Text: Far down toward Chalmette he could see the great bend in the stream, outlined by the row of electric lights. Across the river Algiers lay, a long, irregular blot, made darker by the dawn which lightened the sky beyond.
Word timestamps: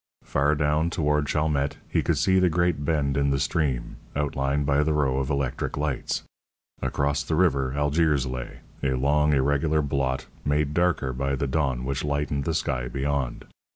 Far 0.23 0.55
down 0.55 0.89
toward 0.89 1.27
Chalmette 1.27 1.77
he 1.87 2.01
could 2.01 2.17
see 2.17 2.39
the 2.39 2.49
great 2.49 2.83
bend 2.83 3.15
in 3.15 3.29
the 3.29 3.37
stream, 3.37 3.97
outlined 4.15 4.65
by 4.65 4.81
the 4.81 4.93
row 4.93 5.19
of 5.19 5.29
electric 5.29 5.77
lights. 5.77 6.23
Across 6.81 7.25
the 7.25 7.35
river 7.35 7.73
Algiers 7.77 8.25
lay, 8.25 8.61
a 8.81 8.95
long, 8.95 9.31
irregular 9.31 9.83
blot, 9.83 10.25
made 10.43 10.73
darker 10.73 11.13
by 11.13 11.35
the 11.35 11.45
dawn 11.45 11.85
which 11.85 12.03
lightened 12.03 12.45
the 12.45 12.55
sky 12.55 12.87
beyond. 12.87 13.45